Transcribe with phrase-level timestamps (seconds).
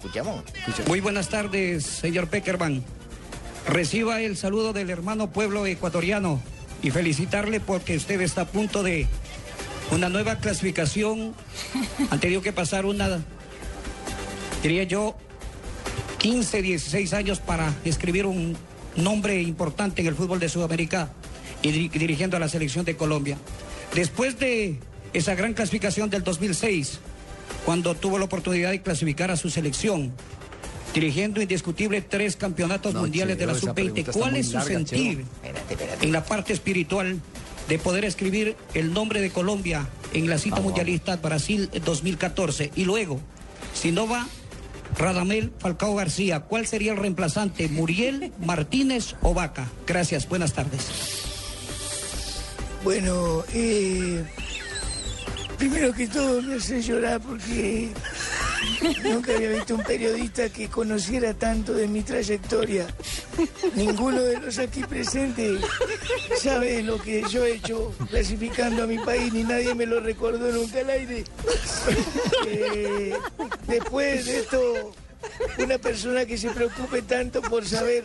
[0.00, 0.42] escuchemos.
[0.86, 2.82] Muy buenas tardes, señor Peckerman.
[3.68, 6.40] Reciba el saludo del hermano pueblo ecuatoriano
[6.82, 9.06] y felicitarle porque usted está a punto de
[9.90, 11.34] una nueva clasificación.
[12.10, 13.20] Han tenido que pasar una,
[14.62, 15.14] diría yo,
[16.18, 18.56] 15, 16 años para escribir un
[18.96, 21.10] nombre importante en el fútbol de Sudamérica
[21.62, 23.36] y diri- dirigiendo a la selección de Colombia.
[23.94, 24.78] Después de
[25.12, 27.00] esa gran clasificación del 2006,
[27.64, 30.12] cuando tuvo la oportunidad de clasificar a su selección,
[30.94, 34.46] dirigiendo indiscutible tres campeonatos No, mundiales de la Cheo, esa sub-20, pregunta está ¿cuál es
[34.46, 35.26] su larga, sentir Cheo.
[35.44, 36.06] Espérate, espérate.
[36.06, 37.20] en la parte espiritual
[37.68, 42.72] de poder escribir el nombre de Colombia en la cita mundialista Brasil 2014?
[42.74, 43.20] Y luego,
[43.74, 44.26] si no va
[44.98, 47.68] Radamel Falcao García, ¿cuál sería el reemplazante?
[47.68, 49.68] ¿Muriel, Martínez o Vaca?
[49.86, 50.88] Gracias, buenas tardes.
[52.82, 54.24] Bueno, eh,
[55.60, 57.90] primero que todo me hace llorar porque
[59.04, 62.86] nunca había visto un periodista que conociera tanto de mi trayectoria.
[63.74, 65.60] Ninguno de los aquí presentes
[66.38, 70.50] sabe lo que yo he hecho clasificando a mi país, ni nadie me lo recordó
[70.50, 71.24] nunca al aire.
[72.46, 73.12] Eh,
[73.66, 74.94] después de esto,
[75.58, 78.04] una persona que se preocupe tanto por saber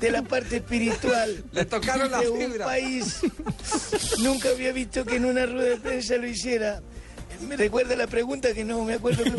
[0.00, 2.66] de la parte espiritual Le tocaron la de un fibra.
[2.66, 3.20] país
[4.22, 6.82] nunca había visto que en una rueda de prensa lo hiciera.
[7.40, 9.22] ¿Me recuerda la pregunta que no me acuerdo?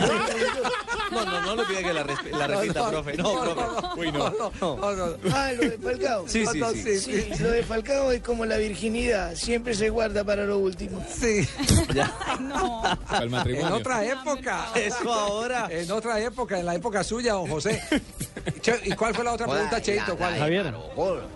[1.10, 3.16] No, no, no le pida que la, resp- la repita, profe.
[3.16, 4.00] No, profe.
[4.02, 4.30] Uy, no.
[4.30, 5.16] no, no, no.
[5.34, 6.28] Ah, lo de Falcao.
[6.28, 7.00] Sí, sí, No, no, sí.
[7.00, 11.02] Sí, lo de Falcao es como la virginidad, siempre se guarda para lo último.
[11.10, 11.48] Sí,
[13.10, 14.68] Para el en otra época.
[14.76, 15.68] Eso ahora.
[15.72, 17.82] En otra época, en la época suya, don José.
[18.62, 20.12] Che, ¿Y cuál fue la otra pregunta, Cheito?
[20.12, 20.30] la- ¿Cuál?
[20.32, 20.74] la de Javier.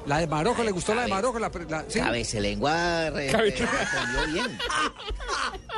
[0.05, 1.39] La de Marocco, ¿le gustó la de Cabe- Marocco?
[1.39, 1.99] La, la- sí.
[1.99, 4.57] Cabecilengua re- Cabe- respondió bien.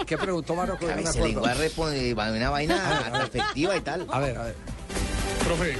[0.05, 0.86] ¿Qué preguntó Marocco?
[0.86, 1.13] No me acuerdo.
[1.13, 4.08] Cabecilengua respondió una vaina efectiva y tal.
[4.09, 4.55] A ver, a ver.
[5.44, 5.75] Profe,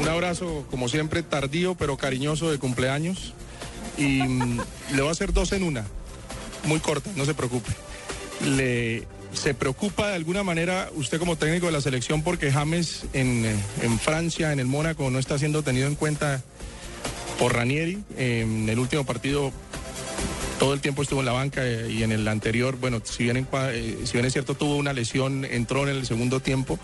[0.00, 3.32] un abrazo, como siempre, tardío pero cariñoso de cumpleaños.
[3.96, 4.60] Y mm,
[4.94, 5.84] le voy a hacer dos en una,
[6.64, 7.70] muy corta, no se preocupe.
[8.44, 13.44] Le, ¿Se preocupa de alguna manera usted como técnico de la selección porque James en,
[13.44, 16.42] eh, en Francia, en el Mónaco, no está siendo tenido en cuenta
[17.38, 18.02] por Ranieri?
[18.16, 19.52] En el último partido
[20.58, 23.22] todo el tiempo estuvo en la banca eh, y en el anterior, bueno, eh, si
[23.24, 26.78] bien es cierto tuvo una lesión, entró en el segundo tiempo,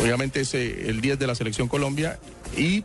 [0.00, 2.18] obviamente es eh, el 10 de la selección Colombia
[2.56, 2.84] y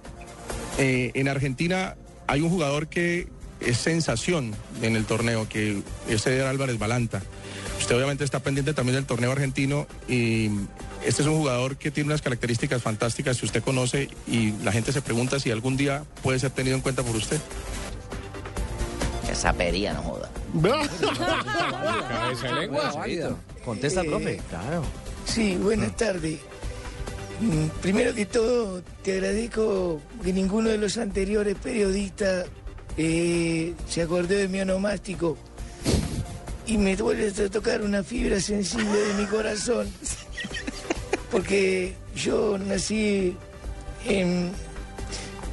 [0.78, 3.28] en Argentina hay un jugador que
[3.60, 7.22] es sensación en el torneo, que es Eder Álvarez Balanta.
[7.80, 10.50] Usted obviamente está pendiente también del torneo argentino y
[11.06, 14.92] este es un jugador que tiene unas características fantásticas que usted conoce y la gente
[14.92, 17.40] se pregunta si algún día puede ser tenido en cuenta por usted.
[19.44, 20.30] Sapería, no joda.
[22.08, 23.38] Cabeza de Bueno, válido.
[23.66, 24.42] Contesta, Eh, profe.
[24.50, 24.84] Claro.
[25.26, 26.40] Sí, buenas tardes.
[27.42, 32.46] Mm, Primero que todo, te agradezco que ninguno de los anteriores periodistas
[32.98, 35.36] eh, se acordó de mi onomástico
[36.66, 39.90] y me vuelve a tocar una fibra sensible de mi corazón.
[41.32, 43.36] Porque yo nací
[44.06, 44.52] en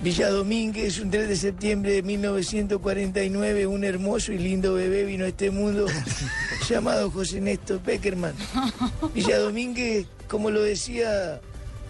[0.03, 3.66] Villa Domínguez un 3 de septiembre de 1949.
[3.66, 5.87] Un hermoso y lindo bebé vino a este mundo
[6.69, 8.34] llamado José Néstor Peckerman.
[9.15, 11.41] Villa Domínguez, como lo decía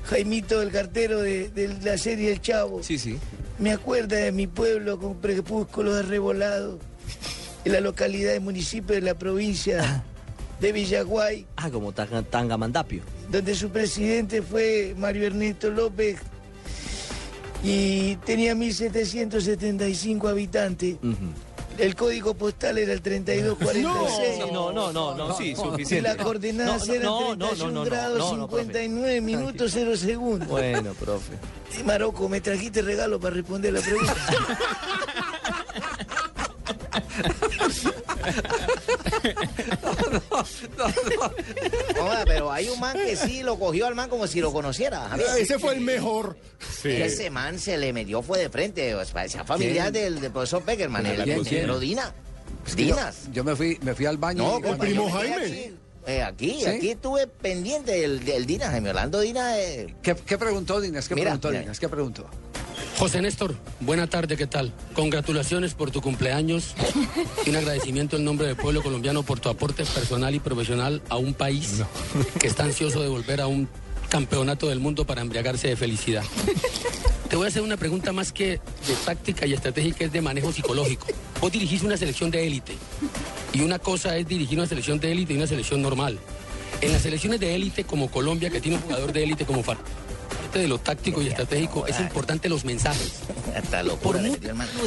[0.06, 3.16] Jaimito, el cartero de, de la serie El Chavo, Sí, sí.
[3.60, 6.80] me acuerda de mi pueblo con crepúsculos arrebolados,
[7.64, 10.02] en la localidad y municipio de la provincia
[10.60, 13.02] de Villaguay, Ah, como tanga- Tangamandapio.
[13.30, 16.16] donde su presidente fue Mario Ernesto López
[17.62, 20.96] y tenía 1.775 habitantes.
[21.78, 24.34] El código postal era el 3246.
[24.34, 26.08] Sí, no, no, no, no, sí, Y suficiente.
[26.08, 28.64] las coordenadas No, no, eran no, no, 31 no, no, grados, no, no, profe.
[28.64, 30.48] 59 minutos, 0 segundos.
[30.48, 31.32] Bueno, profe.
[31.84, 34.14] Marocco, me trajiste regalo para responder la pregunta.
[42.24, 45.08] Pero hay un man que sí lo cogió al man como si lo conociera.
[45.08, 45.28] Javier.
[45.38, 46.36] Ese fue el mejor.
[46.84, 48.94] Ese man se le metió, fue de frente.
[49.12, 51.90] parecía familiar del, del profesor Peckerman, el ¿Quién, consejero quién?
[51.90, 52.14] Dina.
[52.66, 53.16] Yo, Dinas.
[53.32, 54.42] yo me fui, me fui al baño.
[54.42, 55.36] No, compa, primo Jaime.
[55.36, 55.72] Aquí,
[56.06, 56.66] eh, aquí, ¿Sí?
[56.66, 59.58] aquí estuve pendiente del, del Dina, Jaime Orlando Dina.
[59.58, 61.08] eh, ¿Qué, qué preguntó Dinas?
[61.08, 61.60] ¿Qué Mira, preguntó mira.
[61.62, 61.80] Dinas?
[61.80, 62.26] ¿Qué preguntó?
[63.00, 64.74] José Néstor, buena tarde, ¿qué tal?
[64.92, 66.74] Congratulaciones por tu cumpleaños
[67.46, 71.16] y un agradecimiento en nombre del pueblo colombiano por tu aporte personal y profesional a
[71.16, 71.82] un país
[72.38, 73.70] que está ansioso de volver a un
[74.10, 76.24] campeonato del mundo para embriagarse de felicidad.
[77.30, 80.52] Te voy a hacer una pregunta más que de táctica y estratégica, es de manejo
[80.52, 81.06] psicológico.
[81.40, 82.74] Vos dirigís una selección de élite
[83.54, 86.18] y una cosa es dirigir una selección de élite y una selección normal.
[86.82, 89.78] En las selecciones de élite como Colombia, que tiene un jugador de élite como Far
[90.50, 93.20] aparte de lo táctico y estratégico, es importante los mensajes.
[93.54, 94.36] Hasta Por muy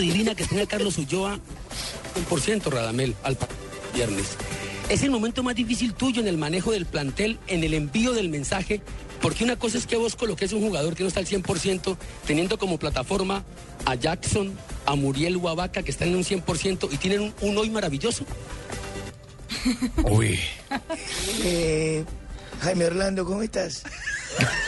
[0.01, 1.39] divina que tenga Carlos Ulloa,
[2.29, 3.37] 100% Radamel al
[3.93, 4.35] viernes.
[4.89, 8.27] Es el momento más difícil tuyo en el manejo del plantel, en el envío del
[8.27, 8.81] mensaje,
[9.21, 11.95] porque una cosa es que vos coloques un jugador que no está al 100%,
[12.27, 13.45] teniendo como plataforma
[13.85, 14.51] a Jackson,
[14.85, 18.25] a Muriel Huavaca, que están en un 100% y tienen un, un hoy maravilloso.
[20.03, 20.41] Uy.
[21.45, 22.03] Eh,
[22.59, 23.83] Jaime Orlando, ¿cómo estás?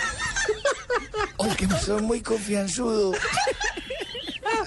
[1.84, 3.14] Son muy confianzudo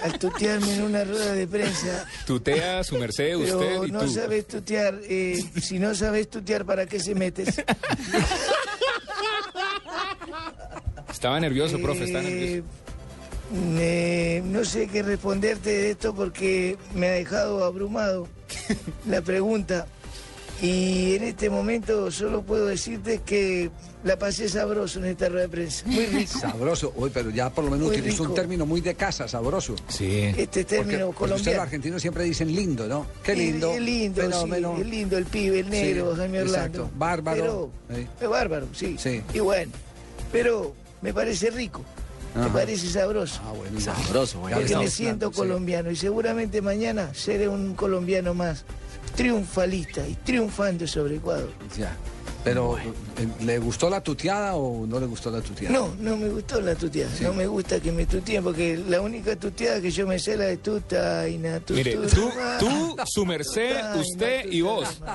[0.03, 2.07] al tutearme en una rueda de prensa.
[2.27, 4.09] Tutea su merced, usted y no tú.
[4.11, 4.99] sabes tutear.
[5.09, 7.63] eh, si no sabes tutear, ¿para qué se metes?
[11.11, 12.69] Estaba nervioso, profe, está Eh, nervioso.
[13.81, 18.29] eh, no sé qué responderte de esto porque me ha dejado abrumado
[19.07, 19.87] la pregunta.
[20.61, 23.71] Y en este momento solo puedo decirte que
[24.03, 25.85] la pasé sabroso en esta rueda de prensa.
[25.87, 26.39] Muy rico.
[26.41, 26.93] Sabroso.
[26.97, 29.77] Uy, pero ya por lo menos utilizó un término muy de casa, sabroso.
[29.89, 30.23] Sí.
[30.37, 31.63] Este Porque, término porque ustedes los colombiano.
[31.63, 33.07] argentinos siempre dicen lindo, ¿no?
[33.23, 33.71] Qué lindo.
[33.73, 34.73] Es lindo, fenómeno.
[34.77, 36.57] sí, es lindo el pibe, el negro, Sí, Jaime Orlando.
[36.59, 36.91] exacto.
[36.97, 37.71] Bárbaro.
[37.87, 38.97] Pero, es bárbaro, sí.
[38.99, 39.23] Sí.
[39.35, 39.71] Y bueno,
[40.33, 41.83] pero me parece rico,
[42.35, 43.41] me parece sabroso.
[43.45, 43.81] Ah, bueno.
[43.81, 44.57] Sabroso, bueno.
[44.57, 45.37] Porque me siento hablando, sí.
[45.39, 48.65] colombiano y seguramente mañana seré un colombiano más
[49.19, 51.51] triunfalista y triunfando sobre Ecuador.
[52.49, 55.71] Pero, eh, ¿le gustó la tuteada o no le gustó la tuteada?
[55.79, 59.37] No, no me gustó la tuteada, no me gusta que me tuteen porque la única
[59.37, 62.57] tuteada que yo me sé la de tuta y na, tu, Mire, tu, tú, ma.
[62.59, 65.01] tú, su merced, usted y vos.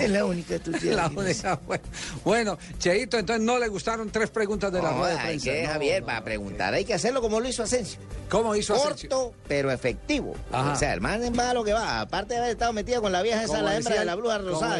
[0.00, 1.08] Es la única tuteada.
[1.08, 1.84] La única- bueno,
[2.24, 5.68] bueno, Cheito, entonces no le gustaron tres preguntas de la No, rueda hay que, No,
[5.70, 7.98] Javier, para preguntar hay que hacerlo como lo hizo Asensio.
[8.28, 9.08] ¿Cómo hizo Asensio?
[9.08, 10.34] Corto, pero efectivo.
[10.52, 10.72] Ajá.
[10.72, 12.00] O sea, el man va a lo que va.
[12.00, 14.38] Aparte de haber estado metido con la vieja esa, la hembra decía de la bruja
[14.38, 14.78] rosada.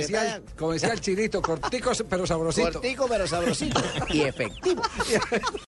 [0.59, 2.73] Como decía el chilito, cortico pero sabrosito.
[2.73, 3.81] Cortico, pero sabrosito.
[4.09, 4.83] y efectivo.